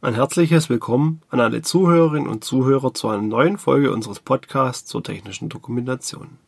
Ein 0.00 0.14
herzliches 0.14 0.68
Willkommen 0.68 1.22
an 1.28 1.40
alle 1.40 1.60
Zuhörerinnen 1.60 2.28
und 2.28 2.44
Zuhörer 2.44 2.94
zu 2.94 3.08
einer 3.08 3.20
neuen 3.20 3.58
Folge 3.58 3.90
unseres 3.90 4.20
Podcasts 4.20 4.88
zur 4.88 5.02
technischen 5.02 5.48
Dokumentation. 5.48 6.38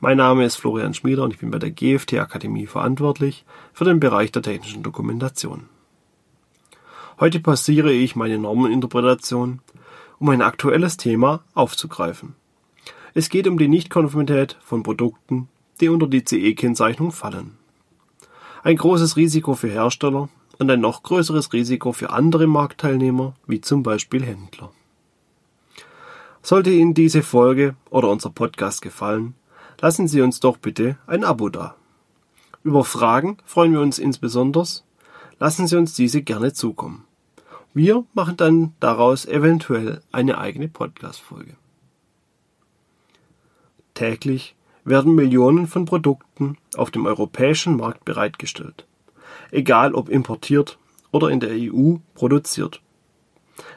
Mein 0.00 0.16
Name 0.16 0.46
ist 0.46 0.56
Florian 0.56 0.94
Schmieder 0.94 1.24
und 1.24 1.34
ich 1.34 1.40
bin 1.40 1.50
bei 1.50 1.58
der 1.58 1.72
GFT 1.72 2.14
Akademie 2.14 2.66
verantwortlich 2.66 3.44
für 3.74 3.84
den 3.84 4.00
Bereich 4.00 4.32
der 4.32 4.40
technischen 4.40 4.82
Dokumentation. 4.82 5.68
Heute 7.20 7.38
passiere 7.38 7.92
ich 7.92 8.16
meine 8.16 8.38
Normeninterpretation, 8.38 9.60
um 10.18 10.30
ein 10.30 10.40
aktuelles 10.40 10.96
Thema 10.96 11.44
aufzugreifen. 11.52 12.34
Es 13.12 13.28
geht 13.28 13.46
um 13.46 13.58
die 13.58 13.68
Nichtkonformität 13.68 14.56
von 14.64 14.82
Produkten, 14.82 15.48
die 15.82 15.90
unter 15.90 16.06
die 16.06 16.24
CE-Kennzeichnung 16.24 17.12
fallen. 17.12 17.58
Ein 18.62 18.78
großes 18.78 19.18
Risiko 19.18 19.54
für 19.54 19.68
Hersteller 19.68 20.30
und 20.58 20.70
ein 20.70 20.80
noch 20.80 21.02
größeres 21.02 21.52
Risiko 21.52 21.92
für 21.92 22.10
andere 22.10 22.46
Marktteilnehmer, 22.46 23.34
wie 23.46 23.60
zum 23.60 23.82
Beispiel 23.82 24.24
Händler. 24.24 24.70
Sollte 26.42 26.70
Ihnen 26.70 26.94
diese 26.94 27.22
Folge 27.22 27.74
oder 27.90 28.10
unser 28.10 28.30
Podcast 28.30 28.82
gefallen, 28.82 29.34
lassen 29.80 30.08
Sie 30.08 30.20
uns 30.20 30.40
doch 30.40 30.58
bitte 30.58 30.98
ein 31.06 31.24
Abo 31.24 31.48
da. 31.48 31.74
Über 32.62 32.84
Fragen 32.84 33.38
freuen 33.44 33.72
wir 33.72 33.80
uns 33.80 33.98
insbesondere. 33.98 34.64
Lassen 35.38 35.66
Sie 35.66 35.76
uns 35.76 35.94
diese 35.94 36.22
gerne 36.22 36.52
zukommen. 36.52 37.04
Wir 37.74 38.04
machen 38.14 38.36
dann 38.36 38.72
daraus 38.78 39.26
eventuell 39.26 40.00
eine 40.12 40.38
eigene 40.38 40.68
Podcast-Folge. 40.68 41.56
Täglich 43.94 44.54
werden 44.84 45.14
Millionen 45.14 45.66
von 45.66 45.84
Produkten 45.84 46.56
auf 46.76 46.90
dem 46.90 47.06
europäischen 47.06 47.76
Markt 47.76 48.04
bereitgestellt 48.04 48.86
egal 49.50 49.94
ob 49.94 50.08
importiert 50.08 50.78
oder 51.12 51.28
in 51.28 51.40
der 51.40 51.50
EU 51.52 51.96
produziert. 52.14 52.80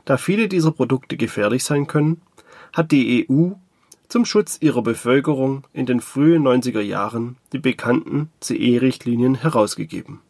Da 0.05 0.17
viele 0.17 0.47
dieser 0.47 0.71
Produkte 0.71 1.17
gefährlich 1.17 1.63
sein 1.63 1.87
können, 1.87 2.21
hat 2.73 2.91
die 2.91 3.27
EU 3.29 3.51
zum 4.07 4.25
Schutz 4.25 4.57
ihrer 4.61 4.81
Bevölkerung 4.81 5.67
in 5.73 5.85
den 5.85 5.99
frühen 5.99 6.47
90er 6.47 6.81
Jahren 6.81 7.37
die 7.51 7.59
bekannten 7.59 8.29
CE-Richtlinien 8.41 9.35
herausgegeben. 9.35 10.21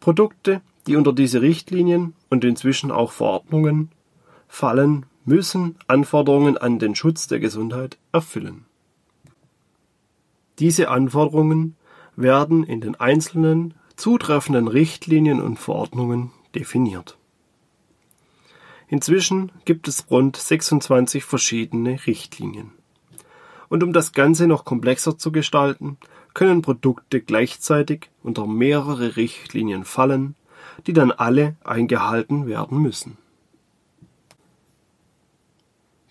Produkte, 0.00 0.60
die 0.86 0.96
unter 0.96 1.12
diese 1.12 1.42
Richtlinien 1.42 2.14
und 2.28 2.44
inzwischen 2.44 2.90
auch 2.90 3.12
Verordnungen 3.12 3.90
fallen, 4.48 5.06
müssen 5.24 5.76
Anforderungen 5.86 6.56
an 6.56 6.78
den 6.78 6.94
Schutz 6.94 7.26
der 7.28 7.40
Gesundheit 7.40 7.98
erfüllen. 8.12 8.64
Diese 10.58 10.88
Anforderungen 10.88 11.76
werden 12.16 12.64
in 12.64 12.80
den 12.80 12.94
einzelnen 12.96 13.74
zutreffenden 14.02 14.66
Richtlinien 14.66 15.40
und 15.40 15.60
Verordnungen 15.60 16.32
definiert. 16.56 17.16
Inzwischen 18.88 19.52
gibt 19.64 19.86
es 19.86 20.10
rund 20.10 20.36
26 20.36 21.22
verschiedene 21.22 22.04
Richtlinien. 22.04 22.72
Und 23.68 23.84
um 23.84 23.92
das 23.92 24.12
Ganze 24.12 24.48
noch 24.48 24.64
komplexer 24.64 25.18
zu 25.18 25.30
gestalten, 25.30 25.98
können 26.34 26.62
Produkte 26.62 27.20
gleichzeitig 27.20 28.10
unter 28.24 28.48
mehrere 28.48 29.14
Richtlinien 29.14 29.84
fallen, 29.84 30.34
die 30.88 30.94
dann 30.94 31.12
alle 31.12 31.54
eingehalten 31.62 32.46
werden 32.48 32.82
müssen. 32.82 33.18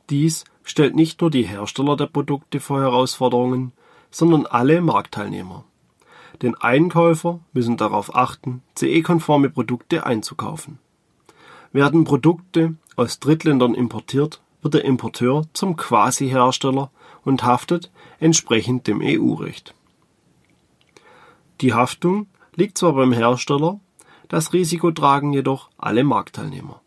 Dies 0.10 0.46
stellt 0.64 0.96
nicht 0.96 1.20
nur 1.20 1.30
die 1.30 1.44
Hersteller 1.44 1.98
der 1.98 2.08
Produkte 2.08 2.62
vor 2.62 2.80
Herausforderungen, 2.80 3.74
sondern 4.12 4.46
alle 4.46 4.80
Marktteilnehmer 4.80 5.66
denn 6.42 6.56
Einkäufer 6.56 7.40
müssen 7.54 7.78
darauf 7.78 8.16
achten, 8.16 8.62
CE-konforme 8.76 9.50
Produkte 9.50 10.06
einzukaufen. 10.06 10.80
Werden 11.72 12.04
Produkte 12.04 12.76
aus 12.96 13.20
Drittländern 13.20 13.76
importiert, 13.76 14.42
wird 14.62 14.74
der 14.74 14.86
Importeur 14.86 15.46
zum 15.54 15.76
Quasi-Hersteller 15.76 16.92
und 17.24 17.44
haftet 17.44 17.92
entsprechend 18.20 18.88
dem 18.88 19.02
EU-Recht. 19.02 19.74
Die 21.62 21.74
Haftung 21.74 22.28
liegt 22.56 22.78
zwar 22.78 22.94
beim 22.94 23.14
Hersteller, 23.14 23.80
das 24.28 24.54
Risiko 24.54 24.92
tragen 24.92 25.34
jedoch 25.34 25.70
alle 25.78 26.04
Marktteilnehmer. 26.04 26.82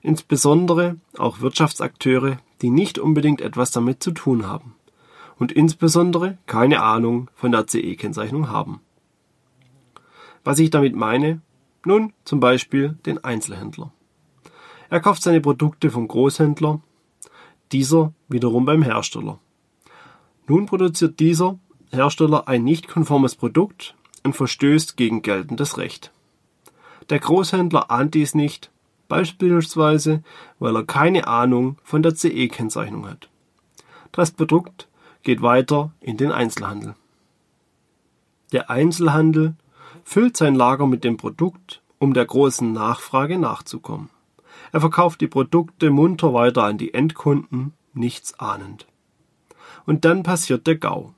Insbesondere 0.00 0.96
auch 1.16 1.40
Wirtschaftsakteure, 1.40 2.38
die 2.62 2.70
nicht 2.70 2.98
unbedingt 2.98 3.40
etwas 3.40 3.70
damit 3.70 4.02
zu 4.02 4.12
tun 4.12 4.46
haben 4.46 4.74
und 5.42 5.50
insbesondere 5.50 6.38
keine 6.46 6.84
Ahnung 6.84 7.28
von 7.34 7.50
der 7.50 7.66
CE-Kennzeichnung 7.66 8.48
haben. 8.48 8.80
Was 10.44 10.60
ich 10.60 10.70
damit 10.70 10.94
meine? 10.94 11.40
Nun, 11.84 12.12
zum 12.24 12.38
Beispiel 12.38 12.96
den 13.06 13.24
Einzelhändler. 13.24 13.90
Er 14.88 15.00
kauft 15.00 15.20
seine 15.20 15.40
Produkte 15.40 15.90
vom 15.90 16.06
Großhändler, 16.06 16.80
dieser 17.72 18.12
wiederum 18.28 18.66
beim 18.66 18.82
Hersteller. 18.82 19.40
Nun 20.46 20.66
produziert 20.66 21.18
dieser 21.18 21.58
Hersteller 21.90 22.46
ein 22.46 22.62
nicht 22.62 22.86
konformes 22.86 23.34
Produkt 23.34 23.96
und 24.22 24.36
verstößt 24.36 24.96
gegen 24.96 25.22
geltendes 25.22 25.76
Recht. 25.76 26.12
Der 27.10 27.18
Großhändler 27.18 27.90
ahnt 27.90 28.14
dies 28.14 28.36
nicht, 28.36 28.70
beispielsweise 29.08 30.22
weil 30.60 30.76
er 30.76 30.84
keine 30.84 31.26
Ahnung 31.26 31.78
von 31.82 32.00
der 32.04 32.14
CE-Kennzeichnung 32.14 33.08
hat. 33.08 33.28
Das 34.12 34.30
Produkt 34.30 34.86
geht 35.22 35.42
weiter 35.42 35.92
in 36.00 36.16
den 36.16 36.32
Einzelhandel. 36.32 36.94
Der 38.52 38.70
Einzelhandel 38.70 39.54
füllt 40.04 40.36
sein 40.36 40.54
Lager 40.54 40.86
mit 40.86 41.04
dem 41.04 41.16
Produkt, 41.16 41.82
um 41.98 42.12
der 42.14 42.26
großen 42.26 42.72
Nachfrage 42.72 43.38
nachzukommen. 43.38 44.10
Er 44.72 44.80
verkauft 44.80 45.20
die 45.20 45.28
Produkte 45.28 45.90
munter 45.90 46.34
weiter 46.34 46.64
an 46.64 46.78
die 46.78 46.94
Endkunden, 46.94 47.72
nichts 47.94 48.38
ahnend. 48.38 48.86
Und 49.86 50.04
dann 50.04 50.22
passiert 50.22 50.66
der 50.66 50.76
GAU. 50.76 51.14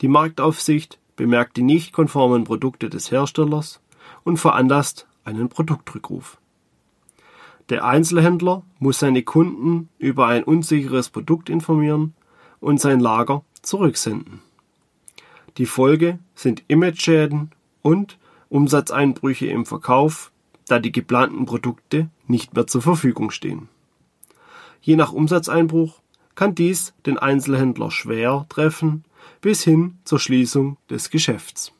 Die 0.00 0.08
Marktaufsicht 0.08 0.98
bemerkt 1.16 1.56
die 1.56 1.62
nicht 1.62 1.92
konformen 1.92 2.44
Produkte 2.44 2.90
des 2.90 3.10
Herstellers 3.10 3.80
und 4.24 4.38
veranlasst 4.38 5.06
einen 5.24 5.48
Produktrückruf. 5.48 6.38
Der 7.68 7.84
Einzelhändler 7.84 8.62
muss 8.78 9.00
seine 9.00 9.22
Kunden 9.22 9.88
über 9.98 10.26
ein 10.28 10.44
unsicheres 10.44 11.08
Produkt 11.08 11.50
informieren 11.50 12.14
und 12.66 12.80
sein 12.80 12.98
Lager 12.98 13.44
zurücksenden. 13.62 14.40
Die 15.56 15.66
Folge 15.66 16.18
sind 16.34 16.64
Imageschäden 16.66 17.52
und 17.80 18.18
Umsatzeinbrüche 18.48 19.46
im 19.46 19.64
Verkauf, 19.64 20.32
da 20.66 20.80
die 20.80 20.90
geplanten 20.90 21.46
Produkte 21.46 22.10
nicht 22.26 22.54
mehr 22.54 22.66
zur 22.66 22.82
Verfügung 22.82 23.30
stehen. 23.30 23.68
Je 24.80 24.96
nach 24.96 25.12
Umsatzeinbruch 25.12 26.00
kann 26.34 26.56
dies 26.56 26.92
den 27.06 27.18
Einzelhändler 27.18 27.92
schwer 27.92 28.46
treffen 28.48 29.04
bis 29.40 29.62
hin 29.62 29.98
zur 30.02 30.18
Schließung 30.18 30.76
des 30.90 31.10
Geschäfts. 31.10 31.72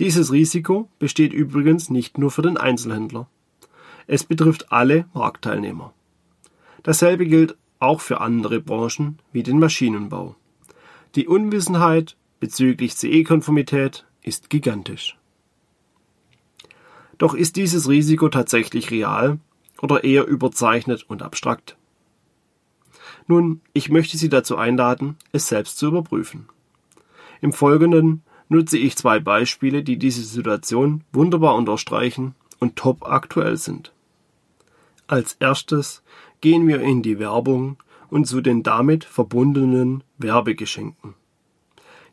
Dieses 0.00 0.32
Risiko 0.32 0.88
besteht 0.98 1.32
übrigens 1.32 1.90
nicht 1.90 2.18
nur 2.18 2.32
für 2.32 2.42
den 2.42 2.56
Einzelhändler. 2.56 3.28
Es 4.08 4.24
betrifft 4.24 4.72
alle 4.72 5.04
Marktteilnehmer. 5.14 5.92
Dasselbe 6.82 7.24
gilt 7.26 7.56
auch 7.80 8.00
für 8.00 8.20
andere 8.20 8.60
Branchen 8.60 9.18
wie 9.32 9.42
den 9.42 9.58
Maschinenbau. 9.58 10.36
Die 11.16 11.26
Unwissenheit 11.26 12.16
bezüglich 12.38 12.96
CE-Konformität 12.96 14.06
ist 14.22 14.50
gigantisch. 14.50 15.18
Doch 17.18 17.34
ist 17.34 17.56
dieses 17.56 17.88
Risiko 17.88 18.28
tatsächlich 18.28 18.90
real 18.90 19.40
oder 19.82 20.04
eher 20.04 20.26
überzeichnet 20.26 21.04
und 21.08 21.22
abstrakt? 21.22 21.76
Nun, 23.26 23.60
ich 23.72 23.90
möchte 23.90 24.16
Sie 24.16 24.28
dazu 24.28 24.56
einladen, 24.56 25.16
es 25.32 25.48
selbst 25.48 25.78
zu 25.78 25.88
überprüfen. 25.88 26.48
Im 27.40 27.52
Folgenden 27.52 28.22
nutze 28.48 28.78
ich 28.78 28.96
zwei 28.96 29.20
Beispiele, 29.20 29.82
die 29.82 29.98
diese 29.98 30.22
Situation 30.22 31.04
wunderbar 31.12 31.54
unterstreichen 31.54 32.34
und 32.58 32.76
top 32.76 33.06
aktuell 33.06 33.56
sind. 33.56 33.92
Als 35.06 35.36
erstes 35.40 36.02
gehen 36.40 36.66
wir 36.66 36.80
in 36.80 37.02
die 37.02 37.18
Werbung 37.18 37.76
und 38.08 38.26
zu 38.26 38.40
den 38.40 38.62
damit 38.62 39.04
verbundenen 39.04 40.02
Werbegeschenken. 40.18 41.14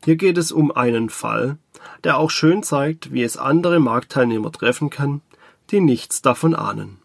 Hier 0.04 0.16
geht 0.16 0.38
es 0.38 0.52
um 0.52 0.70
einen 0.70 1.10
Fall, 1.10 1.58
der 2.04 2.18
auch 2.18 2.30
schön 2.30 2.62
zeigt, 2.62 3.12
wie 3.12 3.22
es 3.22 3.36
andere 3.36 3.80
Marktteilnehmer 3.80 4.52
treffen 4.52 4.90
kann, 4.90 5.22
die 5.70 5.80
nichts 5.80 6.22
davon 6.22 6.54
ahnen. 6.54 6.98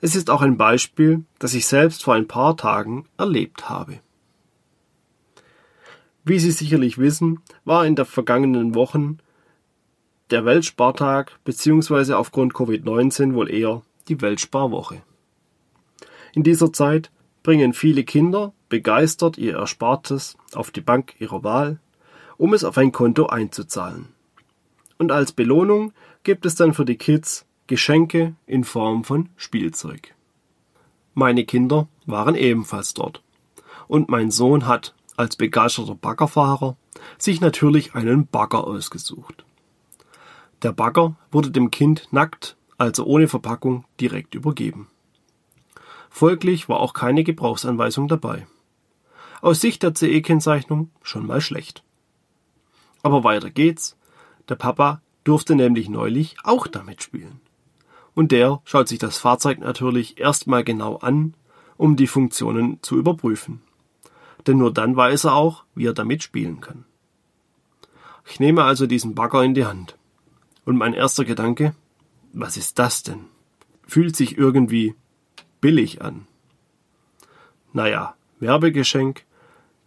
Es 0.00 0.14
ist 0.14 0.30
auch 0.30 0.42
ein 0.42 0.56
Beispiel, 0.56 1.24
das 1.38 1.54
ich 1.54 1.66
selbst 1.66 2.04
vor 2.04 2.14
ein 2.14 2.28
paar 2.28 2.56
Tagen 2.56 3.06
erlebt 3.16 3.68
habe. 3.68 4.00
Wie 6.24 6.38
Sie 6.38 6.50
sicherlich 6.50 6.98
wissen, 6.98 7.40
war 7.64 7.84
in 7.84 7.96
der 7.96 8.04
vergangenen 8.04 8.74
Wochen 8.74 9.18
der 10.30 10.44
Weltspartag 10.44 11.38
bzw. 11.44 12.12
aufgrund 12.12 12.52
Covid-19 12.54 13.34
wohl 13.34 13.50
eher 13.50 13.82
die 14.08 14.20
Weltsparwoche. 14.20 15.02
In 16.34 16.42
dieser 16.42 16.72
Zeit 16.72 17.10
bringen 17.42 17.72
viele 17.72 18.04
Kinder 18.04 18.52
begeistert 18.68 19.38
ihr 19.38 19.54
Erspartes 19.54 20.36
auf 20.54 20.70
die 20.70 20.80
Bank 20.80 21.14
ihrer 21.18 21.42
Wahl, 21.44 21.78
um 22.36 22.54
es 22.54 22.64
auf 22.64 22.78
ein 22.78 22.92
Konto 22.92 23.26
einzuzahlen. 23.26 24.08
Und 24.98 25.12
als 25.12 25.32
Belohnung 25.32 25.92
gibt 26.24 26.44
es 26.44 26.54
dann 26.54 26.74
für 26.74 26.84
die 26.84 26.96
Kids 26.96 27.46
Geschenke 27.66 28.34
in 28.46 28.64
Form 28.64 29.04
von 29.04 29.28
Spielzeug. 29.36 30.14
Meine 31.14 31.44
Kinder 31.44 31.88
waren 32.06 32.34
ebenfalls 32.34 32.94
dort. 32.94 33.22
Und 33.88 34.08
mein 34.08 34.30
Sohn 34.30 34.66
hat 34.66 34.94
als 35.16 35.36
begeisterter 35.36 35.94
Baggerfahrer 35.94 36.76
sich 37.18 37.40
natürlich 37.40 37.94
einen 37.94 38.26
Bagger 38.26 38.64
ausgesucht. 38.64 39.44
Der 40.62 40.72
Bagger 40.72 41.16
wurde 41.30 41.50
dem 41.50 41.70
Kind 41.70 42.08
nackt, 42.10 42.56
also 42.78 43.04
ohne 43.04 43.28
Verpackung, 43.28 43.84
direkt 44.00 44.34
übergeben. 44.34 44.88
Folglich 46.10 46.68
war 46.68 46.80
auch 46.80 46.94
keine 46.94 47.24
Gebrauchsanweisung 47.24 48.08
dabei. 48.08 48.46
Aus 49.40 49.60
Sicht 49.60 49.82
der 49.82 49.94
CE-Kennzeichnung 49.94 50.90
schon 51.02 51.26
mal 51.26 51.40
schlecht. 51.40 51.84
Aber 53.02 53.24
weiter 53.24 53.50
geht's. 53.50 53.96
Der 54.48 54.56
Papa 54.56 55.00
durfte 55.24 55.54
nämlich 55.54 55.88
neulich 55.88 56.36
auch 56.42 56.66
damit 56.66 57.02
spielen. 57.02 57.40
Und 58.14 58.32
der 58.32 58.60
schaut 58.64 58.88
sich 58.88 58.98
das 58.98 59.18
Fahrzeug 59.18 59.60
natürlich 59.60 60.18
erstmal 60.18 60.64
genau 60.64 60.96
an, 60.96 61.34
um 61.76 61.96
die 61.96 62.08
Funktionen 62.08 62.82
zu 62.82 62.96
überprüfen. 62.96 63.60
Denn 64.46 64.58
nur 64.58 64.72
dann 64.72 64.96
weiß 64.96 65.24
er 65.24 65.34
auch, 65.34 65.64
wie 65.74 65.86
er 65.86 65.92
damit 65.92 66.22
spielen 66.22 66.60
kann. 66.60 66.84
Ich 68.26 68.40
nehme 68.40 68.64
also 68.64 68.86
diesen 68.86 69.14
Bagger 69.14 69.44
in 69.44 69.54
die 69.54 69.64
Hand. 69.64 69.96
Und 70.64 70.76
mein 70.76 70.94
erster 70.94 71.24
Gedanke, 71.24 71.74
was 72.32 72.56
ist 72.56 72.78
das 72.78 73.02
denn? 73.02 73.26
Fühlt 73.86 74.16
sich 74.16 74.36
irgendwie 74.36 74.94
billig 75.60 76.02
an. 76.02 76.26
Naja, 77.72 78.14
Werbegeschenk, 78.40 79.24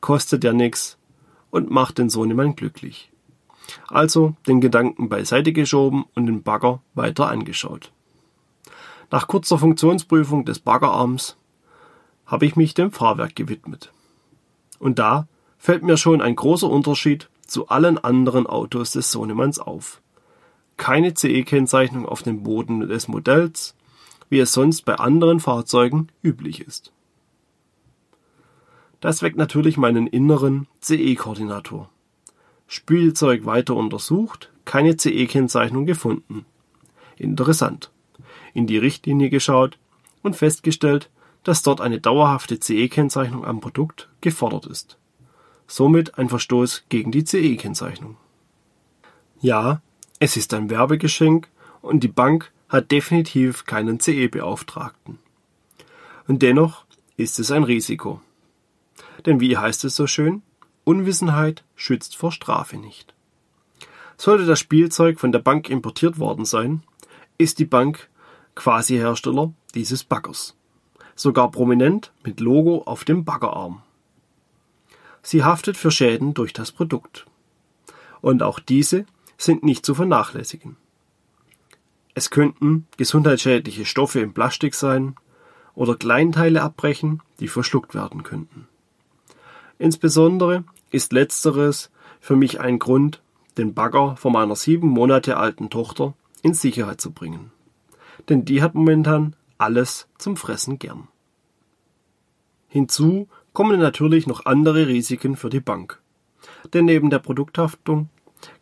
kostet 0.01 0.43
ja 0.43 0.53
nix 0.53 0.97
und 1.51 1.69
macht 1.69 1.97
den 1.97 2.09
Sohnemann 2.09 2.55
glücklich. 2.55 3.11
Also 3.87 4.35
den 4.47 4.59
Gedanken 4.59 5.09
beiseite 5.09 5.53
geschoben 5.53 6.05
und 6.15 6.25
den 6.25 6.43
Bagger 6.43 6.81
weiter 6.93 7.29
angeschaut. 7.29 7.91
Nach 9.11 9.27
kurzer 9.27 9.57
Funktionsprüfung 9.57 10.45
des 10.45 10.59
Baggerarms 10.59 11.37
habe 12.25 12.45
ich 12.45 12.55
mich 12.55 12.73
dem 12.73 12.91
Fahrwerk 12.91 13.35
gewidmet. 13.35 13.91
Und 14.79 14.99
da 14.99 15.27
fällt 15.57 15.83
mir 15.83 15.97
schon 15.97 16.21
ein 16.21 16.35
großer 16.35 16.69
Unterschied 16.69 17.29
zu 17.45 17.67
allen 17.67 17.97
anderen 17.97 18.47
Autos 18.47 18.91
des 18.91 19.11
Sohnemanns 19.11 19.59
auf. 19.59 20.01
Keine 20.77 21.13
CE-Kennzeichnung 21.13 22.05
auf 22.05 22.23
dem 22.23 22.43
Boden 22.43 22.79
des 22.87 23.07
Modells, 23.07 23.75
wie 24.31 24.39
es 24.39 24.53
sonst 24.53 24.85
bei 24.85 24.95
anderen 24.95 25.41
Fahrzeugen 25.41 26.07
üblich 26.23 26.61
ist. 26.61 26.93
Das 29.01 29.21
weckt 29.21 29.35
natürlich 29.35 29.77
meinen 29.77 30.07
inneren 30.07 30.67
CE-Koordinator. 30.79 31.89
Spielzeug 32.65 33.45
weiter 33.45 33.75
untersucht, 33.75 34.49
keine 34.63 34.95
CE-Kennzeichnung 34.95 35.85
gefunden. 35.85 36.45
Interessant. 37.17 37.91
In 38.53 38.67
die 38.67 38.77
Richtlinie 38.77 39.29
geschaut 39.29 39.77
und 40.23 40.37
festgestellt, 40.37 41.09
dass 41.43 41.61
dort 41.61 41.81
eine 41.81 41.99
dauerhafte 41.99 42.57
CE-Kennzeichnung 42.57 43.43
am 43.43 43.59
Produkt 43.59 44.07
gefordert 44.21 44.65
ist. 44.65 44.97
Somit 45.67 46.17
ein 46.17 46.29
Verstoß 46.29 46.85
gegen 46.87 47.11
die 47.11 47.25
CE-Kennzeichnung. 47.25 48.15
Ja, 49.41 49.81
es 50.19 50.37
ist 50.37 50.53
ein 50.53 50.69
Werbegeschenk 50.69 51.49
und 51.81 52.01
die 52.01 52.07
Bank 52.07 52.53
hat 52.71 52.89
definitiv 52.89 53.65
keinen 53.65 53.99
CE-Beauftragten. 53.99 55.19
Und 56.27 56.41
dennoch 56.41 56.85
ist 57.17 57.37
es 57.37 57.51
ein 57.51 57.63
Risiko. 57.63 58.21
Denn 59.25 59.41
wie 59.41 59.57
heißt 59.57 59.83
es 59.83 59.95
so 59.95 60.07
schön? 60.07 60.41
Unwissenheit 60.85 61.65
schützt 61.75 62.15
vor 62.15 62.31
Strafe 62.31 62.77
nicht. 62.77 63.13
Sollte 64.17 64.45
das 64.45 64.59
Spielzeug 64.59 65.19
von 65.19 65.33
der 65.33 65.39
Bank 65.39 65.69
importiert 65.69 66.17
worden 66.17 66.45
sein, 66.45 66.83
ist 67.37 67.59
die 67.59 67.65
Bank 67.65 68.09
quasi 68.55 68.95
Hersteller 68.95 69.53
dieses 69.75 70.05
Baggers. 70.05 70.55
Sogar 71.15 71.51
prominent 71.51 72.13
mit 72.23 72.39
Logo 72.39 72.83
auf 72.83 73.03
dem 73.03 73.25
Baggerarm. 73.25 73.81
Sie 75.21 75.43
haftet 75.43 75.75
für 75.75 75.91
Schäden 75.91 76.33
durch 76.33 76.53
das 76.53 76.71
Produkt. 76.71 77.25
Und 78.21 78.41
auch 78.43 78.59
diese 78.59 79.05
sind 79.37 79.63
nicht 79.63 79.85
zu 79.85 79.93
vernachlässigen. 79.93 80.77
Es 82.13 82.29
könnten 82.29 82.87
gesundheitsschädliche 82.97 83.85
Stoffe 83.85 84.19
im 84.19 84.33
Plastik 84.33 84.75
sein 84.75 85.15
oder 85.73 85.95
Kleinteile 85.95 86.61
abbrechen, 86.61 87.21
die 87.39 87.47
verschluckt 87.47 87.95
werden 87.95 88.23
könnten. 88.23 88.67
Insbesondere 89.77 90.63
ist 90.91 91.13
letzteres 91.13 91.89
für 92.19 92.35
mich 92.35 92.59
ein 92.59 92.79
Grund, 92.79 93.21
den 93.57 93.73
Bagger 93.73 94.15
von 94.15 94.33
meiner 94.33 94.55
sieben 94.55 94.87
Monate 94.87 95.37
alten 95.37 95.69
Tochter 95.69 96.13
in 96.41 96.53
Sicherheit 96.53 97.01
zu 97.01 97.11
bringen. 97.11 97.51
Denn 98.29 98.45
die 98.45 98.61
hat 98.61 98.75
momentan 98.75 99.35
alles 99.57 100.07
zum 100.17 100.37
Fressen 100.37 100.79
gern. 100.79 101.07
Hinzu 102.67 103.27
kommen 103.53 103.79
natürlich 103.79 104.27
noch 104.27 104.45
andere 104.45 104.87
Risiken 104.87 105.35
für 105.35 105.49
die 105.49 105.59
Bank. 105.59 106.01
Denn 106.73 106.85
neben 106.85 107.09
der 107.09 107.19
Produkthaftung 107.19 108.09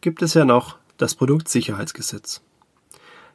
gibt 0.02 0.22
es 0.22 0.34
ja 0.34 0.46
noch 0.46 0.78
das 0.98 1.16
Produktsicherheitsgesetz. 1.16 2.42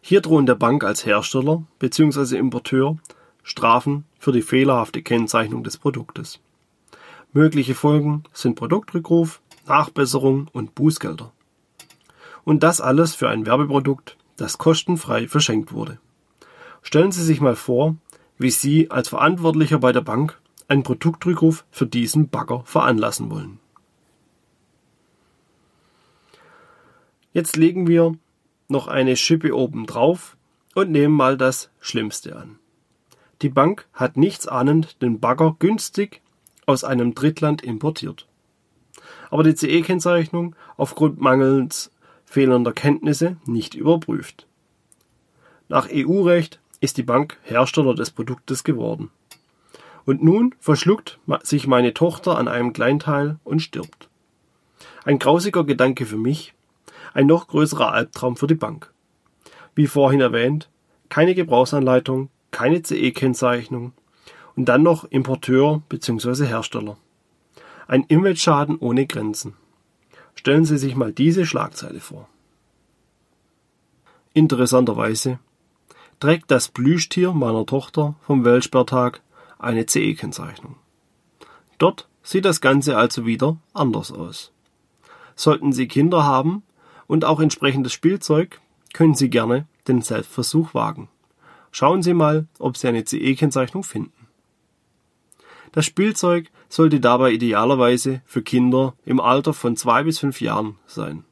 Hier 0.06 0.20
drohen 0.20 0.44
der 0.44 0.54
Bank 0.54 0.84
als 0.84 1.06
Hersteller 1.06 1.62
bzw. 1.78 2.36
Importeur 2.36 2.98
Strafen 3.42 4.04
für 4.18 4.32
die 4.32 4.42
fehlerhafte 4.42 5.00
Kennzeichnung 5.00 5.64
des 5.64 5.78
Produktes. 5.78 6.40
Mögliche 7.32 7.74
Folgen 7.74 8.24
sind 8.34 8.54
Produktrückruf, 8.54 9.40
Nachbesserung 9.66 10.48
und 10.52 10.74
Bußgelder. 10.74 11.32
Und 12.44 12.62
das 12.62 12.82
alles 12.82 13.14
für 13.14 13.30
ein 13.30 13.46
Werbeprodukt, 13.46 14.18
das 14.36 14.58
kostenfrei 14.58 15.26
verschenkt 15.26 15.72
wurde. 15.72 15.98
Stellen 16.82 17.10
Sie 17.10 17.24
sich 17.24 17.40
mal 17.40 17.56
vor, 17.56 17.96
wie 18.36 18.50
Sie 18.50 18.90
als 18.90 19.08
Verantwortlicher 19.08 19.78
bei 19.78 19.92
der 19.92 20.02
Bank 20.02 20.38
einen 20.68 20.82
Produktrückruf 20.82 21.64
für 21.70 21.86
diesen 21.86 22.28
Bagger 22.28 22.62
veranlassen 22.66 23.30
wollen. 23.30 23.58
Jetzt 27.32 27.56
legen 27.56 27.86
wir 27.86 28.18
noch 28.68 28.88
eine 28.88 29.16
Schippe 29.16 29.54
oben 29.54 29.86
drauf 29.86 30.36
und 30.74 30.90
nehmen 30.90 31.14
mal 31.14 31.36
das 31.36 31.70
Schlimmste 31.80 32.36
an. 32.36 32.58
Die 33.42 33.48
Bank 33.48 33.86
hat 33.92 34.16
nichts 34.16 34.46
ahnend 34.46 35.00
den 35.02 35.20
Bagger 35.20 35.56
günstig 35.58 36.22
aus 36.66 36.84
einem 36.84 37.14
Drittland 37.14 37.62
importiert. 37.62 38.26
Aber 39.30 39.42
die 39.42 39.54
CE-Kennzeichnung 39.54 40.54
aufgrund 40.76 41.20
mangelns 41.20 41.90
fehlender 42.24 42.72
Kenntnisse 42.72 43.36
nicht 43.46 43.74
überprüft. 43.74 44.46
Nach 45.68 45.88
EU-Recht 45.90 46.60
ist 46.80 46.96
die 46.96 47.02
Bank 47.02 47.38
Hersteller 47.42 47.94
des 47.94 48.10
Produktes 48.10 48.64
geworden. 48.64 49.10
Und 50.04 50.22
nun 50.22 50.54
verschluckt 50.58 51.18
sich 51.42 51.66
meine 51.66 51.94
Tochter 51.94 52.36
an 52.36 52.48
einem 52.48 52.72
Kleinteil 52.72 53.38
und 53.44 53.60
stirbt. 53.60 54.08
Ein 55.04 55.18
grausiger 55.18 55.64
Gedanke 55.64 56.06
für 56.06 56.18
mich, 56.18 56.54
ein 57.14 57.26
noch 57.26 57.48
größerer 57.48 57.92
Albtraum 57.92 58.36
für 58.36 58.46
die 58.46 58.54
Bank. 58.54 58.92
Wie 59.74 59.86
vorhin 59.86 60.20
erwähnt, 60.20 60.68
keine 61.08 61.34
Gebrauchsanleitung, 61.34 62.28
keine 62.50 62.82
CE-Kennzeichnung 62.82 63.92
und 64.56 64.66
dann 64.66 64.82
noch 64.82 65.04
Importeur 65.04 65.82
bzw. 65.88 66.46
Hersteller. 66.46 66.96
Ein 67.86 68.04
Image-Schaden 68.04 68.76
ohne 68.78 69.06
Grenzen. 69.06 69.54
Stellen 70.34 70.64
Sie 70.64 70.78
sich 70.78 70.96
mal 70.96 71.12
diese 71.12 71.46
Schlagzeile 71.46 72.00
vor. 72.00 72.28
Interessanterweise 74.32 75.38
trägt 76.18 76.50
das 76.50 76.68
Plüschtier 76.68 77.32
meiner 77.32 77.66
Tochter 77.66 78.16
vom 78.22 78.44
Weltsperrtag 78.44 79.20
eine 79.58 79.86
CE-Kennzeichnung. 79.86 80.76
Dort 81.78 82.08
sieht 82.22 82.44
das 82.44 82.60
Ganze 82.60 82.96
also 82.96 83.26
wieder 83.26 83.56
anders 83.72 84.10
aus. 84.10 84.52
Sollten 85.36 85.72
Sie 85.72 85.86
Kinder 85.86 86.24
haben 86.24 86.62
und 87.06 87.24
auch 87.24 87.40
entsprechendes 87.40 87.92
Spielzeug, 87.92 88.60
können 88.92 89.14
Sie 89.14 89.30
gerne 89.30 89.66
den 89.88 90.02
Selbstversuch 90.02 90.74
wagen. 90.74 91.08
Schauen 91.72 92.02
Sie 92.02 92.14
mal, 92.14 92.46
ob 92.58 92.76
Sie 92.76 92.88
eine 92.88 93.04
CE-Kennzeichnung 93.04 93.82
finden. 93.82 94.12
Das 95.72 95.84
Spielzeug 95.84 96.50
sollte 96.68 97.00
dabei 97.00 97.32
idealerweise 97.32 98.22
für 98.24 98.42
Kinder 98.42 98.94
im 99.04 99.20
Alter 99.20 99.52
von 99.52 99.76
zwei 99.76 100.04
bis 100.04 100.20
fünf 100.20 100.40
Jahren 100.40 100.76
sein, 100.86 101.24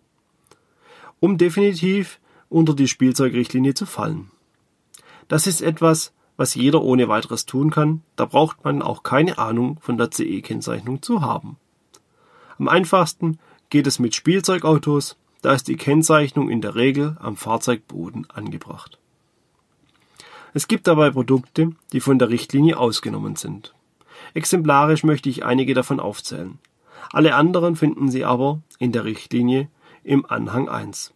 um 1.21 1.39
definitiv 1.39 2.19
unter 2.49 2.75
die 2.75 2.89
Spielzeugrichtlinie 2.89 3.75
zu 3.75 3.87
fallen. 3.87 4.31
Das 5.29 5.47
ist 5.47 5.63
etwas, 5.63 6.13
was 6.37 6.55
jeder 6.57 6.83
ohne 6.83 7.09
weiteres 7.09 7.47
tun 7.47 7.71
kann, 7.71 8.03
da 8.17 8.25
braucht 8.25 8.65
man 8.65 8.83
auch 8.83 9.05
keine 9.05 9.39
Ahnung 9.39 9.79
von 9.81 9.97
der 9.97 10.11
CE-Kennzeichnung 10.11 11.03
zu 11.03 11.21
haben. 11.21 11.57
Am 12.59 12.69
einfachsten 12.69 13.39
geht 13.71 13.87
es 13.87 13.99
mit 13.99 14.15
Spielzeugautos, 14.15 15.17
da 15.43 15.53
ist 15.53 15.69
die 15.69 15.77
Kennzeichnung 15.77 16.49
in 16.49 16.61
der 16.61 16.75
Regel 16.75 17.17
am 17.21 17.37
Fahrzeugboden 17.37 18.27
angebracht. 18.31 18.99
Es 20.55 20.69
gibt 20.69 20.87
dabei 20.87 21.11
Produkte, 21.11 21.73
die 21.93 22.01
von 22.01 22.19
der 22.19 22.31
Richtlinie 22.31 22.79
ausgenommen 22.79 23.37
sind. 23.37 23.75
Exemplarisch 24.35 25.03
möchte 25.03 25.29
ich 25.29 25.45
einige 25.45 25.75
davon 25.75 26.01
aufzählen. 26.01 26.59
Alle 27.13 27.35
anderen 27.35 27.77
finden 27.77 28.11
Sie 28.11 28.25
aber 28.25 28.61
in 28.79 28.93
der 28.93 29.05
Richtlinie 29.05 29.69
im 30.05 30.25
Anhang 30.27 30.69
1. 30.69 31.13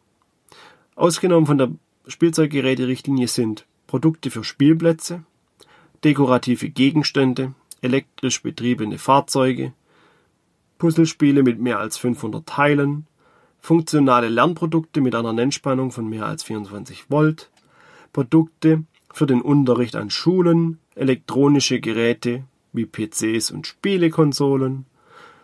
Ausgenommen 0.97 1.47
von 1.47 1.59
der 1.59 1.71
Spielzeuggeräte-Richtlinie 2.07 3.29
sind 3.29 3.67
Produkte 3.87 4.31
für 4.31 4.45
Spielplätze, 4.45 5.25
dekorative 6.03 6.69
Gegenstände, 6.71 7.55
elektrisch 7.83 8.43
betriebene 8.43 8.99
Fahrzeuge, 8.99 9.73
Puzzlespiele 10.79 11.43
mit 11.43 11.61
mehr 11.61 11.79
als 11.79 11.97
500 11.99 12.47
Teilen, 12.47 13.07
funktionale 13.67 14.29
Lernprodukte 14.29 15.01
mit 15.01 15.17
einer 15.17 15.33
Nennspannung 15.33 15.91
von 15.91 16.09
mehr 16.09 16.27
als 16.27 16.45
24 16.45 17.11
Volt, 17.11 17.51
Produkte 18.13 18.85
für 19.13 19.27
den 19.27 19.43
Unterricht 19.43 19.97
an 19.97 20.09
Schulen, 20.09 20.79
elektronische 20.95 21.81
Geräte 21.81 22.45
wie 22.73 22.87
PCs 22.87 23.51
und 23.51 23.67
Spielekonsolen, 23.67 24.87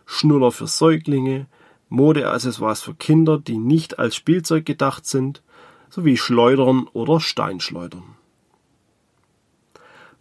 Schnuller 0.07 0.53
für 0.53 0.69
Säuglinge, 0.69 1.47
Modeaccessoires 1.89 2.81
für 2.81 2.95
Kinder, 2.95 3.41
die 3.41 3.59
nicht 3.59 3.99
als 3.99 4.15
Spielzeug 4.15 4.65
gedacht 4.67 5.05
sind, 5.05 5.43
sowie 5.91 6.17
Schleudern 6.17 6.87
oder 6.93 7.19
Steinschleudern. 7.19 8.05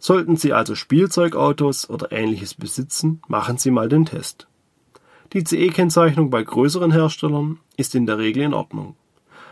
Sollten 0.00 0.34
Sie 0.36 0.52
also 0.52 0.74
Spielzeugautos 0.74 1.88
oder 1.88 2.10
ähnliches 2.10 2.54
besitzen, 2.54 3.22
machen 3.28 3.58
Sie 3.58 3.70
mal 3.70 3.88
den 3.88 4.06
Test. 4.06 4.48
Die 5.32 5.44
CE-Kennzeichnung 5.44 6.28
bei 6.28 6.42
größeren 6.42 6.92
Herstellern 6.92 7.58
ist 7.76 7.94
in 7.94 8.04
der 8.04 8.18
Regel 8.18 8.42
in 8.42 8.52
Ordnung. 8.52 8.96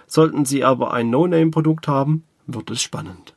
Sollten 0.06 0.44
Sie 0.44 0.62
aber 0.62 0.92
ein 0.92 1.08
No-Name-Produkt 1.08 1.88
haben, 1.88 2.25
wird 2.46 2.70
es 2.70 2.82
spannend. 2.82 3.34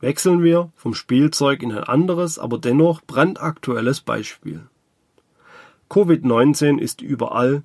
Wechseln 0.00 0.44
wir 0.44 0.70
vom 0.76 0.94
Spielzeug 0.94 1.62
in 1.62 1.72
ein 1.72 1.82
anderes, 1.82 2.38
aber 2.38 2.58
dennoch 2.58 3.02
brandaktuelles 3.02 4.00
Beispiel. 4.02 4.68
Covid-19 5.90 6.78
ist 6.78 7.00
überall, 7.00 7.64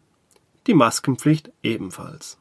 die 0.66 0.74
Maskenpflicht 0.74 1.52
ebenfalls. 1.62 2.40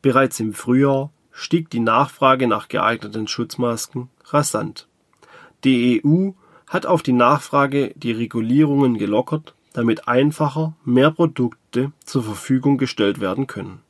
Bereits 0.00 0.38
im 0.38 0.52
Frühjahr 0.52 1.10
stieg 1.32 1.70
die 1.70 1.80
Nachfrage 1.80 2.46
nach 2.46 2.68
geeigneten 2.68 3.26
Schutzmasken 3.26 4.10
rasant. 4.26 4.86
Die 5.64 6.02
EU 6.04 6.32
hat 6.72 6.86
auf 6.86 7.02
die 7.02 7.12
Nachfrage 7.12 7.92
die 7.96 8.12
Regulierungen 8.12 8.96
gelockert, 8.96 9.54
damit 9.74 10.08
einfacher 10.08 10.74
mehr 10.86 11.10
Produkte 11.10 11.92
zur 12.02 12.22
Verfügung 12.22 12.78
gestellt 12.78 13.20
werden 13.20 13.46
können. 13.46 13.80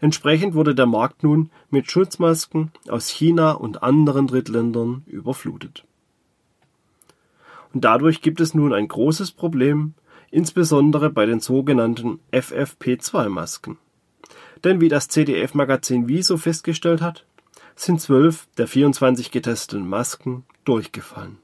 Entsprechend 0.00 0.54
wurde 0.54 0.74
der 0.74 0.86
Markt 0.86 1.22
nun 1.22 1.50
mit 1.70 1.88
Schutzmasken 1.88 2.72
aus 2.88 3.08
China 3.08 3.52
und 3.52 3.84
anderen 3.84 4.26
Drittländern 4.26 5.04
überflutet. 5.06 5.84
Und 7.72 7.84
dadurch 7.84 8.20
gibt 8.20 8.40
es 8.40 8.52
nun 8.52 8.72
ein 8.72 8.88
großes 8.88 9.30
Problem, 9.30 9.94
insbesondere 10.32 11.08
bei 11.08 11.24
den 11.24 11.38
sogenannten 11.38 12.18
FFP2-Masken. 12.32 13.78
Denn 14.64 14.80
wie 14.80 14.88
das 14.88 15.06
CDF-Magazin 15.06 16.08
Wieso 16.08 16.36
festgestellt 16.36 17.00
hat, 17.00 17.24
sind 17.76 18.00
zwölf 18.00 18.48
der 18.58 18.66
24 18.66 19.30
getesteten 19.30 19.88
Masken 19.88 20.44
durchgefallen. 20.64 21.38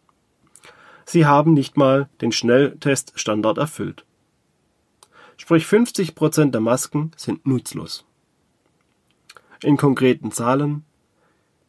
Sie 1.10 1.24
haben 1.24 1.54
nicht 1.54 1.78
mal 1.78 2.10
den 2.20 2.32
Schnellteststandard 2.32 3.56
erfüllt. 3.56 4.04
Sprich 5.38 5.64
50 5.64 6.14
Prozent 6.14 6.52
der 6.52 6.60
Masken 6.60 7.12
sind 7.16 7.46
nutzlos. 7.46 8.04
In 9.62 9.78
konkreten 9.78 10.32
Zahlen: 10.32 10.84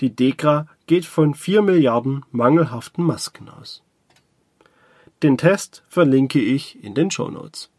Die 0.02 0.14
DEKRA 0.14 0.68
geht 0.88 1.06
von 1.06 1.36
4 1.36 1.62
Milliarden 1.62 2.26
mangelhaften 2.32 3.06
Masken 3.06 3.48
aus. 3.48 3.82
Den 5.24 5.38
Test 5.38 5.86
verlinke 5.88 6.42
ich 6.42 6.84
in 6.84 6.94
den 6.94 7.10
Show 7.10 7.30
Notes. 7.30 7.70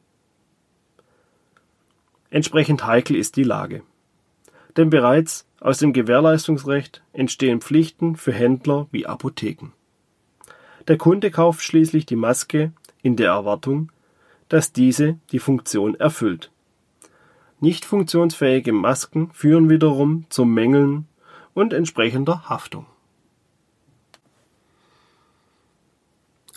Entsprechend 2.31 2.87
heikel 2.87 3.17
ist 3.17 3.37
die 3.37 3.45
Lage. 3.45 3.83
Denn 4.79 4.88
bereits 4.88 5.47
aus 5.61 5.76
dem 5.76 5.93
Gewährleistungsrecht 5.93 7.02
entstehen 7.12 7.61
Pflichten 7.61 8.17
für 8.17 8.33
Händler 8.33 8.88
wie 8.93 9.05
Apotheken. 9.05 9.75
Der 10.91 10.99
Kunde 10.99 11.31
kauft 11.31 11.63
schließlich 11.63 12.05
die 12.05 12.17
Maske 12.17 12.73
in 13.01 13.15
der 13.15 13.29
Erwartung, 13.29 13.93
dass 14.49 14.73
diese 14.73 15.21
die 15.31 15.39
Funktion 15.39 15.95
erfüllt. 15.95 16.51
Nicht 17.61 17.85
funktionsfähige 17.85 18.73
Masken 18.73 19.31
führen 19.33 19.71
wiederum 19.71 20.25
zu 20.31 20.45
Mängeln 20.45 21.07
und 21.55 21.73
entsprechender 21.73 22.49
Haftung. 22.49 22.87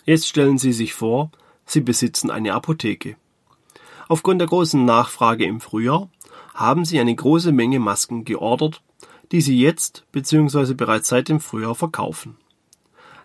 Jetzt 0.04 0.26
stellen 0.26 0.58
Sie 0.58 0.72
sich 0.72 0.94
vor, 0.94 1.30
Sie 1.64 1.80
besitzen 1.80 2.28
eine 2.28 2.54
Apotheke. 2.54 3.14
Aufgrund 4.08 4.40
der 4.40 4.48
großen 4.48 4.84
Nachfrage 4.84 5.44
im 5.44 5.60
Frühjahr 5.60 6.10
haben 6.54 6.84
Sie 6.84 6.98
eine 6.98 7.14
große 7.14 7.52
Menge 7.52 7.78
Masken 7.78 8.24
geordert, 8.24 8.82
die 9.30 9.40
Sie 9.40 9.60
jetzt 9.60 10.04
bzw. 10.10 10.74
bereits 10.74 11.08
seit 11.08 11.28
dem 11.28 11.38
Frühjahr 11.38 11.76
verkaufen. 11.76 12.36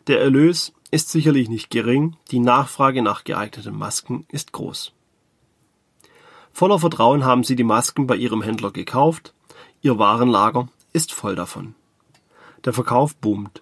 Der 0.05 0.21
Erlös 0.21 0.71
ist 0.91 1.09
sicherlich 1.09 1.49
nicht 1.49 1.69
gering, 1.69 2.15
die 2.31 2.39
Nachfrage 2.39 3.01
nach 3.01 3.23
geeigneten 3.23 3.77
Masken 3.77 4.25
ist 4.29 4.51
groß. 4.51 4.93
Voller 6.51 6.79
Vertrauen 6.79 7.23
haben 7.23 7.43
sie 7.43 7.55
die 7.55 7.63
Masken 7.63 8.07
bei 8.07 8.15
ihrem 8.15 8.41
Händler 8.41 8.71
gekauft, 8.71 9.33
ihr 9.81 9.97
Warenlager 9.99 10.67
ist 10.93 11.13
voll 11.13 11.35
davon. 11.35 11.75
Der 12.65 12.73
Verkauf 12.73 13.15
boomt. 13.15 13.61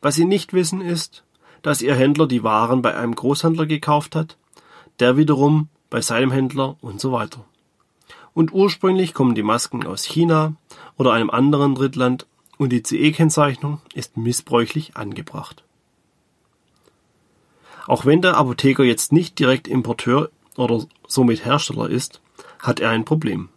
Was 0.00 0.16
sie 0.16 0.24
nicht 0.24 0.52
wissen 0.52 0.80
ist, 0.80 1.24
dass 1.62 1.82
ihr 1.82 1.94
Händler 1.94 2.26
die 2.26 2.42
Waren 2.42 2.82
bei 2.82 2.96
einem 2.96 3.14
Großhändler 3.14 3.66
gekauft 3.66 4.14
hat, 4.14 4.36
der 5.00 5.16
wiederum 5.16 5.68
bei 5.90 6.00
seinem 6.00 6.30
Händler 6.30 6.76
und 6.80 7.00
so 7.00 7.12
weiter. 7.12 7.44
Und 8.34 8.52
ursprünglich 8.52 9.14
kommen 9.14 9.34
die 9.34 9.42
Masken 9.42 9.86
aus 9.86 10.04
China 10.04 10.54
oder 10.96 11.12
einem 11.12 11.30
anderen 11.30 11.74
Drittland 11.74 12.26
und 12.58 12.70
die 12.70 12.82
CE-Kennzeichnung 12.82 13.80
ist 13.94 14.16
missbräuchlich 14.16 14.96
angebracht. 14.96 15.64
Auch 17.88 18.04
wenn 18.04 18.20
der 18.20 18.36
Apotheker 18.36 18.84
jetzt 18.84 19.12
nicht 19.12 19.38
direkt 19.38 19.66
Importeur 19.66 20.28
oder 20.58 20.84
somit 21.06 21.46
Hersteller 21.46 21.88
ist, 21.88 22.20
hat 22.60 22.80
er 22.80 22.90
ein 22.90 23.06
Problem. 23.06 23.48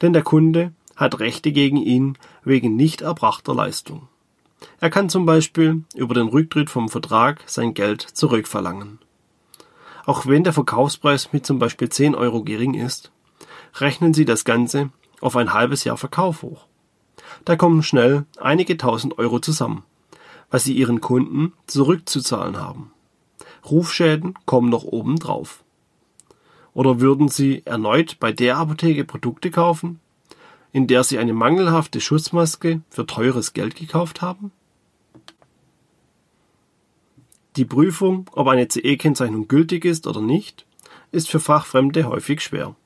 Denn 0.00 0.14
der 0.14 0.22
Kunde 0.22 0.72
hat 0.96 1.20
Rechte 1.20 1.52
gegen 1.52 1.76
ihn 1.76 2.16
wegen 2.44 2.76
nicht 2.76 3.02
erbrachter 3.02 3.54
Leistung. 3.54 4.08
Er 4.80 4.88
kann 4.88 5.10
zum 5.10 5.26
Beispiel 5.26 5.84
über 5.94 6.14
den 6.14 6.28
Rücktritt 6.28 6.70
vom 6.70 6.88
Vertrag 6.88 7.42
sein 7.44 7.74
Geld 7.74 8.00
zurückverlangen. 8.00 9.00
Auch 10.06 10.26
wenn 10.26 10.42
der 10.42 10.54
Verkaufspreis 10.54 11.34
mit 11.34 11.44
zum 11.44 11.58
Beispiel 11.58 11.90
10 11.90 12.14
Euro 12.14 12.42
gering 12.42 12.72
ist, 12.72 13.12
rechnen 13.74 14.14
Sie 14.14 14.24
das 14.24 14.46
Ganze 14.46 14.88
auf 15.20 15.36
ein 15.36 15.52
halbes 15.52 15.84
Jahr 15.84 15.98
Verkauf 15.98 16.40
hoch. 16.40 16.64
Da 17.44 17.54
kommen 17.54 17.82
schnell 17.82 18.24
einige 18.40 18.78
tausend 18.78 19.18
Euro 19.18 19.40
zusammen, 19.40 19.82
was 20.50 20.64
Sie 20.64 20.72
Ihren 20.72 21.02
Kunden 21.02 21.52
zurückzuzahlen 21.66 22.56
haben. 22.56 22.92
Rufschäden 23.70 24.34
kommen 24.46 24.68
noch 24.68 24.84
oben 24.84 25.18
drauf. 25.18 25.62
Oder 26.74 27.00
würden 27.00 27.28
Sie 27.28 27.62
erneut 27.64 28.18
bei 28.20 28.32
der 28.32 28.58
Apotheke 28.58 29.04
Produkte 29.04 29.50
kaufen, 29.50 30.00
in 30.72 30.86
der 30.86 31.04
Sie 31.04 31.18
eine 31.18 31.32
mangelhafte 31.32 32.00
Schutzmaske 32.00 32.82
für 32.90 33.06
teures 33.06 33.54
Geld 33.54 33.76
gekauft 33.76 34.20
haben? 34.20 34.52
Die 37.56 37.64
Prüfung, 37.64 38.28
ob 38.32 38.48
eine 38.48 38.68
CE-Kennzeichnung 38.68 39.48
gültig 39.48 39.86
ist 39.86 40.06
oder 40.06 40.20
nicht, 40.20 40.66
ist 41.10 41.30
für 41.30 41.40
Fachfremde 41.40 42.04
häufig 42.04 42.42
schwer. 42.42 42.76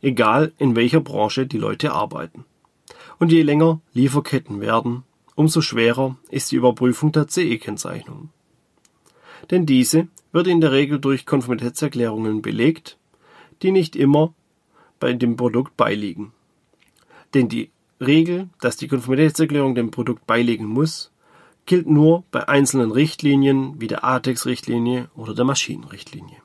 Egal 0.00 0.52
in 0.56 0.74
welcher 0.74 1.00
Branche 1.00 1.46
die 1.46 1.58
Leute 1.58 1.92
arbeiten. 1.92 2.46
Und 3.18 3.30
je 3.30 3.42
länger 3.42 3.80
Lieferketten 3.92 4.60
werden, 4.60 5.02
umso 5.34 5.60
schwerer 5.60 6.16
ist 6.30 6.50
die 6.52 6.56
Überprüfung 6.56 7.12
der 7.12 7.28
CE-Kennzeichnung. 7.28 8.30
Denn 9.50 9.66
diese 9.66 10.08
wird 10.32 10.46
in 10.46 10.60
der 10.60 10.72
Regel 10.72 10.98
durch 10.98 11.26
Konformitätserklärungen 11.26 12.42
belegt, 12.42 12.98
die 13.62 13.70
nicht 13.70 13.96
immer 13.96 14.34
bei 15.00 15.12
dem 15.12 15.36
Produkt 15.36 15.76
beiliegen. 15.76 16.32
Denn 17.34 17.48
die 17.48 17.70
Regel, 18.00 18.48
dass 18.60 18.76
die 18.76 18.88
Konformitätserklärung 18.88 19.74
dem 19.74 19.90
Produkt 19.90 20.26
beilegen 20.26 20.66
muss, 20.66 21.12
gilt 21.66 21.88
nur 21.88 22.24
bei 22.30 22.48
einzelnen 22.48 22.90
Richtlinien 22.90 23.80
wie 23.80 23.86
der 23.86 24.04
ATEX-Richtlinie 24.04 25.08
oder 25.14 25.34
der 25.34 25.44
Maschinenrichtlinie. 25.44 26.36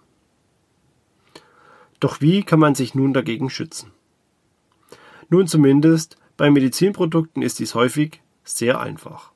Doch 2.00 2.22
wie 2.22 2.44
kann 2.44 2.60
man 2.60 2.76
sich 2.76 2.96
nun 2.96 3.14
dagegen 3.14 3.50
schützen? 3.50 3.92
Nun 5.30 5.48
zumindest 5.48 6.18
bei 6.38 6.50
Medizinprodukten 6.50 7.44
ist 7.44 7.60
dies 7.60 7.76
häufig 7.76 8.22
sehr 8.44 8.80
einfach. 8.80 9.32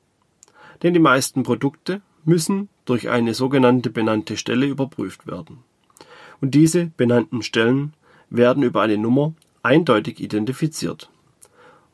Denn 0.82 0.94
die 0.94 1.00
meisten 1.00 1.42
Produkte 1.42 2.00
müssen 2.24 2.68
durch 2.84 3.08
eine 3.08 3.34
sogenannte 3.34 3.90
benannte 3.90 4.36
Stelle 4.36 4.66
überprüft 4.66 5.26
werden. 5.26 5.58
Und 6.40 6.54
diese 6.54 6.86
benannten 6.86 7.42
Stellen 7.42 7.94
werden 8.30 8.62
über 8.62 8.82
eine 8.82 8.98
Nummer 8.98 9.34
eindeutig 9.62 10.20
identifiziert. 10.20 11.10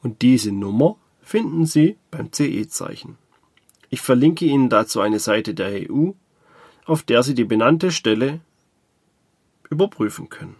Und 0.03 0.23
diese 0.23 0.53
Nummer 0.53 0.97
finden 1.23 1.67
Sie 1.67 1.97
beim 2.11 2.33
CE-Zeichen. 2.33 3.17
Ich 3.91 4.01
verlinke 4.01 4.45
Ihnen 4.45 4.69
dazu 4.69 5.01
eine 5.01 5.19
Seite 5.19 5.55
der 5.55 5.91
EU, 5.91 6.11
auf 6.87 7.03
der 7.03 7.23
Sie 7.23 7.35
die 7.35 7.45
benannte 7.45 7.93
Stelle 7.93 8.41
überprüfen 9.69 10.29
können. 10.29 10.57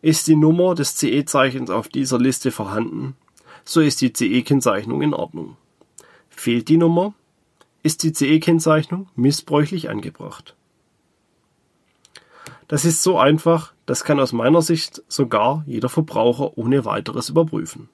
Ist 0.00 0.26
die 0.26 0.36
Nummer 0.36 0.74
des 0.74 0.96
CE-Zeichens 0.96 1.70
auf 1.70 1.88
dieser 1.88 2.18
Liste 2.18 2.50
vorhanden, 2.50 3.16
so 3.64 3.80
ist 3.80 4.00
die 4.02 4.12
CE-Kennzeichnung 4.12 5.00
in 5.02 5.14
Ordnung. 5.14 5.56
Fehlt 6.28 6.68
die 6.68 6.76
Nummer, 6.76 7.14
ist 7.84 8.02
die 8.02 8.12
CE-Kennzeichnung 8.12 9.08
missbräuchlich 9.14 9.90
angebracht. 9.90 10.56
Das 12.66 12.86
ist 12.86 13.02
so 13.02 13.18
einfach, 13.18 13.74
das 13.84 14.04
kann 14.04 14.18
aus 14.18 14.32
meiner 14.32 14.62
Sicht 14.62 15.02
sogar 15.06 15.62
jeder 15.66 15.90
Verbraucher 15.90 16.56
ohne 16.56 16.86
weiteres 16.86 17.28
überprüfen. 17.28 17.90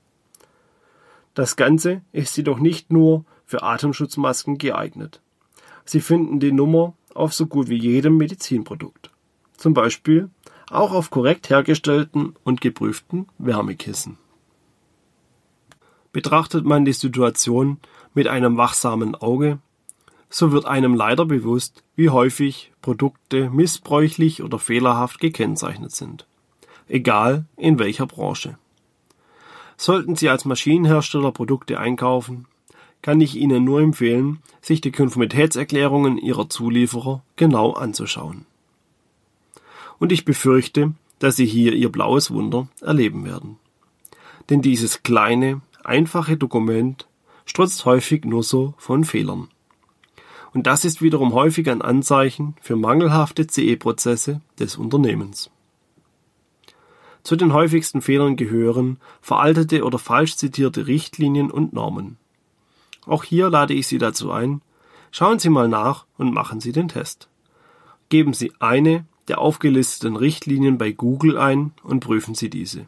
Das 1.35 1.56
Ganze 1.56 2.02
ist 2.12 2.37
jedoch 2.37 2.61
nicht 2.61 2.92
nur 2.92 3.25
für 3.44 3.64
Atemschutzmasken 3.64 4.59
geeignet. 4.59 5.20
Sie 5.85 6.00
finden 6.00 6.38
die 6.38 6.52
Nummer 6.52 6.94
auf 7.12 7.35
so 7.35 7.47
gut 7.47 7.68
wie 7.68 7.78
jedem 7.78 8.16
Medizinprodukt. 8.16 9.11
Zum 9.56 9.75
Beispiel 9.75 10.30
auch 10.70 10.92
auf 10.92 11.11
korrekt 11.11 11.50
hergestellten 11.50 12.37
und 12.44 12.61
geprüften 12.61 13.26
Wärmekissen. 13.38 14.18
Betrachtet 16.12 16.64
man 16.64 16.85
die 16.85 16.92
Situation 16.92 17.78
mit 18.14 18.28
einem 18.28 18.56
wachsamen 18.56 19.16
Auge, 19.16 19.59
so 20.30 20.52
wird 20.52 20.64
einem 20.64 20.94
leider 20.94 21.26
bewusst, 21.26 21.82
wie 21.96 22.08
häufig 22.08 22.72
Produkte 22.80 23.50
missbräuchlich 23.50 24.42
oder 24.42 24.58
fehlerhaft 24.60 25.18
gekennzeichnet 25.18 25.90
sind. 25.90 26.26
Egal 26.88 27.44
in 27.56 27.78
welcher 27.78 28.06
Branche. 28.06 28.56
Sollten 29.76 30.14
Sie 30.14 30.28
als 30.28 30.44
Maschinenhersteller 30.44 31.32
Produkte 31.32 31.78
einkaufen, 31.80 32.46
kann 33.02 33.20
ich 33.20 33.34
Ihnen 33.34 33.64
nur 33.64 33.80
empfehlen, 33.80 34.40
sich 34.60 34.80
die 34.80 34.92
Konformitätserklärungen 34.92 36.18
Ihrer 36.18 36.49
Zulieferer 36.49 37.22
genau 37.37 37.72
anzuschauen. 37.72 38.46
Und 39.99 40.12
ich 40.12 40.25
befürchte, 40.25 40.92
dass 41.18 41.37
Sie 41.37 41.46
hier 41.46 41.72
Ihr 41.72 41.90
blaues 41.90 42.30
Wunder 42.30 42.68
erleben 42.80 43.25
werden. 43.25 43.56
Denn 44.49 44.62
dieses 44.62 45.02
kleine, 45.02 45.60
einfache 45.82 46.37
Dokument 46.37 47.06
strotzt 47.46 47.84
häufig 47.84 48.25
nur 48.25 48.42
so 48.42 48.75
von 48.76 49.04
Fehlern. 49.04 49.49
Und 50.52 50.66
das 50.66 50.85
ist 50.85 51.00
wiederum 51.00 51.33
häufig 51.33 51.71
ein 51.71 51.83
Anzeichen 51.83 52.57
für 52.61 52.76
mangelhafte 52.76 53.47
CE-Prozesse 53.47 54.40
des 54.59 54.76
Unternehmens. 54.76 55.50
Zu 57.23 57.37
den 57.37 57.52
häufigsten 57.52 58.00
Fehlern 58.02 58.37
gehören 58.37 58.99
veraltete 59.21 59.85
oder 59.85 59.99
falsch 59.99 60.37
zitierte 60.37 60.87
Richtlinien 60.87 61.50
und 61.50 61.73
Normen. 61.73 62.16
Auch 63.07 63.25
hier 63.25 63.50
lade 63.50 63.75
ich 63.75 63.87
Sie 63.87 63.99
dazu 63.99 64.30
ein, 64.33 64.62
schauen 65.11 65.38
Sie 65.38 65.50
mal 65.50 65.69
nach 65.69 66.07
und 66.16 66.33
machen 66.33 66.61
Sie 66.61 66.73
den 66.73 66.88
Test. 66.88 67.28
Geben 68.09 68.33
Sie 68.33 68.52
eine 68.59 69.04
der 69.28 69.38
aufgelisteten 69.40 70.16
Richtlinien 70.16 70.76
bei 70.76 70.90
Google 70.90 71.38
ein 71.38 71.73
und 71.85 72.00
prüfen 72.00 72.35
Sie 72.35 72.50
diese. 72.50 72.87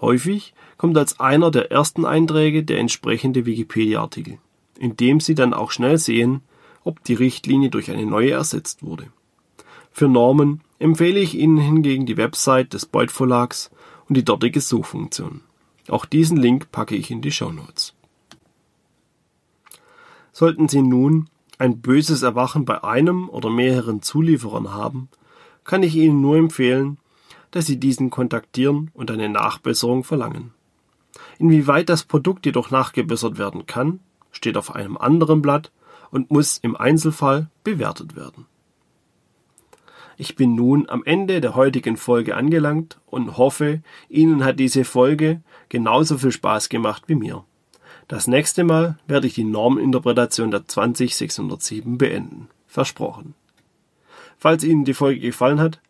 Häufig 0.00 0.54
kommt 0.78 0.96
als 0.96 1.20
einer 1.20 1.50
der 1.50 1.70
ersten 1.70 2.06
Einträge 2.06 2.64
der 2.64 2.78
entsprechende 2.78 3.44
Wikipedia-Artikel, 3.44 4.38
in 4.78 4.96
dem 4.96 5.20
Sie 5.20 5.34
dann 5.34 5.52
auch 5.52 5.70
schnell 5.70 5.98
sehen, 5.98 6.40
ob 6.84 7.02
die 7.04 7.14
Richtlinie 7.14 7.70
durch 7.70 7.90
eine 7.90 8.06
neue 8.06 8.32
ersetzt 8.32 8.82
wurde. 8.82 9.08
Für 9.90 10.08
Normen 10.08 10.62
empfehle 10.78 11.20
ich 11.20 11.34
Ihnen 11.34 11.58
hingegen 11.58 12.06
die 12.06 12.16
Website 12.16 12.72
des 12.72 12.86
Beuth 12.86 13.12
Verlags 13.12 13.70
und 14.08 14.16
die 14.16 14.24
dortige 14.24 14.60
Suchfunktion. 14.60 15.42
Auch 15.88 16.06
diesen 16.06 16.36
Link 16.36 16.72
packe 16.72 16.96
ich 16.96 17.10
in 17.10 17.22
die 17.22 17.32
Show 17.32 17.52
Notes. 17.52 17.94
Sollten 20.32 20.68
Sie 20.68 20.82
nun 20.82 21.28
ein 21.58 21.80
böses 21.80 22.22
Erwachen 22.22 22.64
bei 22.64 22.82
einem 22.82 23.28
oder 23.28 23.50
mehreren 23.50 24.02
Zulieferern 24.02 24.72
haben, 24.72 25.08
kann 25.64 25.82
ich 25.82 25.94
Ihnen 25.94 26.20
nur 26.20 26.36
empfehlen, 26.36 26.98
dass 27.50 27.66
Sie 27.66 27.78
diesen 27.78 28.10
kontaktieren 28.10 28.90
und 28.94 29.10
eine 29.10 29.28
Nachbesserung 29.28 30.04
verlangen. 30.04 30.52
Inwieweit 31.38 31.88
das 31.88 32.04
Produkt 32.04 32.46
jedoch 32.46 32.70
nachgebessert 32.70 33.38
werden 33.38 33.66
kann, 33.66 34.00
steht 34.30 34.56
auf 34.56 34.74
einem 34.74 34.96
anderen 34.96 35.42
Blatt 35.42 35.70
und 36.12 36.30
muss 36.30 36.58
im 36.58 36.76
Einzelfall 36.76 37.48
bewertet 37.64 38.14
werden. 38.14 38.46
Ich 40.16 40.36
bin 40.36 40.54
nun 40.54 40.88
am 40.88 41.02
Ende 41.04 41.40
der 41.40 41.56
heutigen 41.56 41.96
Folge 41.96 42.36
angelangt 42.36 43.00
und 43.06 43.38
hoffe, 43.38 43.82
Ihnen 44.08 44.44
hat 44.44 44.60
diese 44.60 44.84
Folge 44.84 45.42
genauso 45.68 46.18
viel 46.18 46.30
Spaß 46.30 46.68
gemacht 46.68 47.04
wie 47.08 47.16
mir. 47.16 47.44
Das 48.06 48.26
nächste 48.28 48.62
Mal 48.62 48.98
werde 49.06 49.26
ich 49.26 49.34
die 49.34 49.42
Norminterpretation 49.42 50.50
der 50.50 50.68
20607 50.68 51.98
beenden. 51.98 52.48
Versprochen. 52.66 53.34
Falls 54.38 54.64
Ihnen 54.64 54.84
die 54.84 54.94
Folge 54.94 55.20
gefallen 55.20 55.60
hat, 55.60 55.80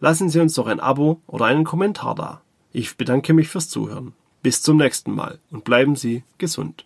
lassen 0.00 0.28
Sie 0.28 0.40
uns 0.40 0.54
doch 0.54 0.66
ein 0.66 0.80
Abo 0.80 1.22
oder 1.26 1.46
einen 1.46 1.64
Kommentar 1.64 2.14
da. 2.14 2.42
Ich 2.72 2.96
bedanke 2.96 3.32
mich 3.32 3.48
fürs 3.48 3.68
Zuhören. 3.68 4.12
Bis 4.42 4.60
zum 4.60 4.76
nächsten 4.76 5.12
Mal 5.12 5.38
und 5.50 5.64
bleiben 5.64 5.96
Sie 5.96 6.24
gesund. 6.38 6.84